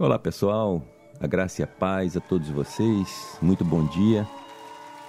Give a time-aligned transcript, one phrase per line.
[0.00, 0.82] Olá pessoal,
[1.20, 4.26] a graça e a paz a todos vocês, muito bom dia.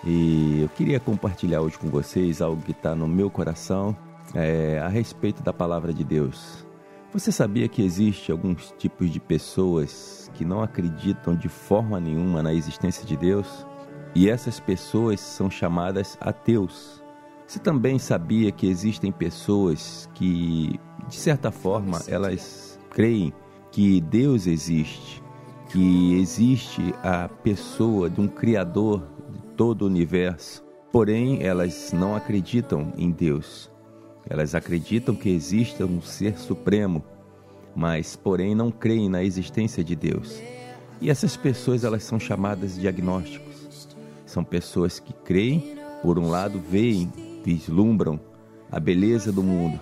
[0.04, 3.96] E eu queria compartilhar hoje com vocês algo que está no meu coração
[4.36, 6.68] é, a respeito da palavra de Deus.
[7.14, 12.54] Você sabia que existe alguns tipos de pessoas que não acreditam de forma nenhuma na
[12.54, 13.66] existência de Deus?
[14.14, 17.02] E essas pessoas são chamadas ateus.
[17.48, 20.78] Você também sabia que existem pessoas que,
[21.08, 23.34] de certa forma, elas creem
[23.72, 25.24] que Deus existe,
[25.70, 30.64] que existe a pessoa de um Criador de todo o universo.
[30.92, 33.72] Porém, elas não acreditam em Deus.
[34.30, 37.03] Elas acreditam que existe um ser supremo,
[37.73, 40.42] mas, porém, não creem na existência de Deus.
[41.00, 43.88] E essas pessoas elas são chamadas de agnósticos.
[44.26, 47.12] São pessoas que creem, por um lado, veem,
[47.44, 48.20] vislumbram
[48.72, 49.80] a beleza do mundo,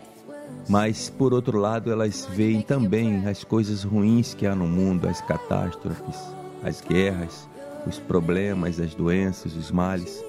[0.68, 5.22] mas por outro lado elas veem também as coisas ruins que há no mundo, as
[5.22, 6.18] catástrofes,
[6.64, 7.48] as guerras,
[7.88, 10.24] os problemas, as doenças, os males,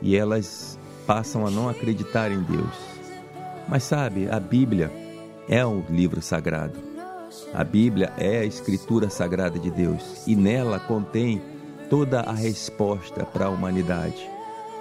[0.00, 2.94] e elas passam a não acreditar em Deus.
[3.68, 4.90] Mas sabe, a Bíblia
[5.48, 6.78] é um livro sagrado.
[7.52, 11.42] A Bíblia é a escritura sagrada de Deus e nela contém
[11.90, 14.28] toda a resposta para a humanidade.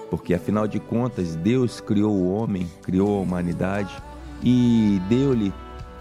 [0.10, 3.96] Porque afinal de contas, Deus criou o homem, criou a humanidade
[4.44, 5.54] e deu-lhe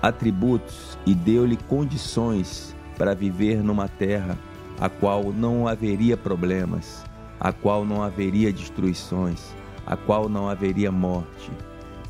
[0.03, 4.37] atributos e deu-lhe condições para viver numa terra
[4.81, 7.05] a qual não haveria problemas,
[7.39, 9.55] a qual não haveria destruições,
[9.87, 11.51] a qual não haveria morte.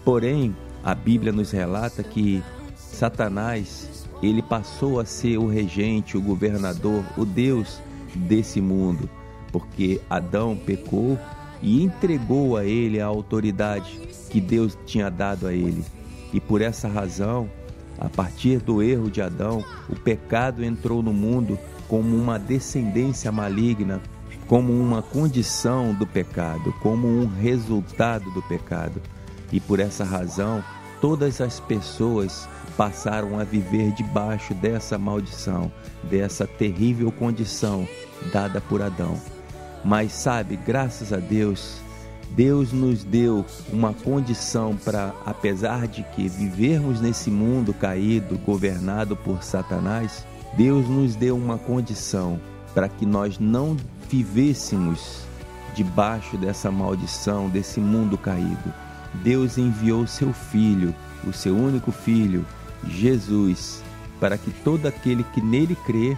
[0.05, 2.42] Porém, a Bíblia nos relata que
[2.74, 7.80] Satanás, ele passou a ser o regente, o governador, o Deus
[8.14, 9.08] desse mundo,
[9.50, 11.19] porque Adão pecou
[11.61, 15.84] e entregou a ele a autoridade que Deus tinha dado a ele.
[16.33, 17.48] E por essa razão,
[17.98, 21.58] a partir do erro de Adão, o pecado entrou no mundo
[21.89, 24.00] como uma descendência maligna,
[24.47, 29.00] como uma condição do pecado, como um resultado do pecado.
[29.52, 30.64] E por essa razão,
[31.01, 35.70] todas as pessoas passaram a viver debaixo dessa maldição,
[36.05, 37.86] dessa terrível condição
[38.33, 39.20] dada por Adão.
[39.85, 41.80] Mas sabe, graças a Deus,
[42.34, 49.42] Deus nos deu uma condição para, apesar de que vivermos nesse mundo caído, governado por
[49.42, 50.26] Satanás,
[50.56, 52.40] Deus nos deu uma condição
[52.74, 53.76] para que nós não
[54.08, 55.26] vivêssemos
[55.74, 58.72] debaixo dessa maldição, desse mundo caído.
[59.22, 60.94] Deus enviou seu filho,
[61.26, 62.46] o seu único filho,
[62.88, 63.82] Jesus,
[64.18, 66.16] para que todo aquele que nele crê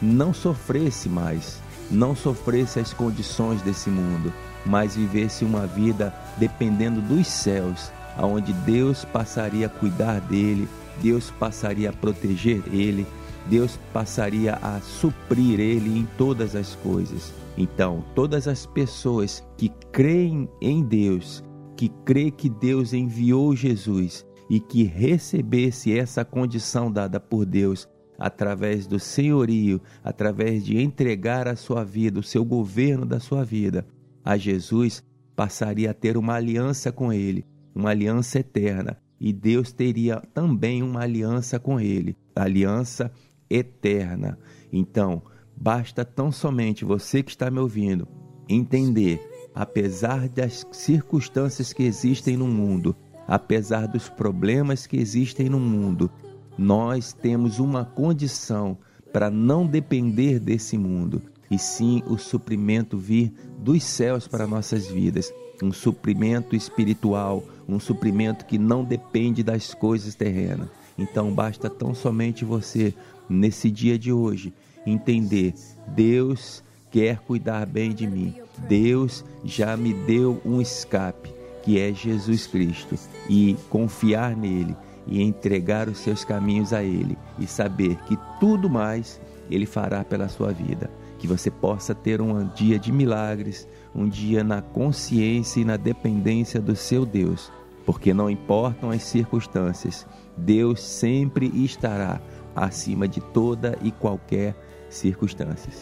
[0.00, 1.60] não sofresse mais,
[1.90, 4.32] não sofresse as condições desse mundo,
[4.64, 10.68] mas vivesse uma vida dependendo dos céus, aonde Deus passaria a cuidar dele,
[11.00, 13.06] Deus passaria a proteger ele,
[13.46, 17.32] Deus passaria a suprir ele em todas as coisas.
[17.56, 21.42] Então, todas as pessoas que creem em Deus,
[21.76, 28.86] que crê que Deus enviou Jesus e que recebesse essa condição dada por Deus através
[28.86, 33.86] do senhorio, através de entregar a sua vida, o seu governo da sua vida,
[34.24, 35.02] a Jesus,
[35.34, 37.44] passaria a ter uma aliança com ele,
[37.74, 43.10] uma aliança eterna, e Deus teria também uma aliança com ele, aliança
[43.48, 44.38] eterna.
[44.72, 45.22] Então,
[45.56, 48.06] basta tão somente você que está me ouvindo
[48.48, 49.20] entender,
[49.54, 52.94] apesar das circunstâncias que existem no mundo,
[53.26, 56.10] apesar dos problemas que existem no mundo,
[56.58, 58.78] nós temos uma condição
[59.12, 65.32] para não depender desse mundo e sim o suprimento vir dos céus para nossas vidas,
[65.62, 70.68] um suprimento espiritual, um suprimento que não depende das coisas terrenas.
[70.98, 72.94] Então basta tão somente você,
[73.28, 74.52] nesse dia de hoje,
[74.86, 75.54] entender:
[75.88, 78.34] Deus quer cuidar bem de mim.
[78.68, 82.96] Deus já me deu um escape, que é Jesus Cristo,
[83.28, 84.74] e confiar nele
[85.06, 90.28] e entregar os seus caminhos a ele e saber que tudo mais ele fará pela
[90.28, 95.64] sua vida que você possa ter um dia de milagres, um dia na consciência e
[95.64, 97.50] na dependência do seu Deus,
[97.84, 102.20] porque não importam as circunstâncias, Deus sempre estará
[102.54, 104.54] acima de toda e qualquer
[104.88, 105.72] circunstância.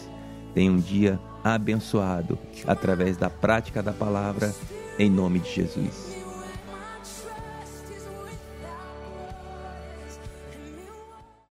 [0.55, 4.55] Tenha um dia abençoado através da prática da palavra,
[4.99, 6.24] em nome de Jesus.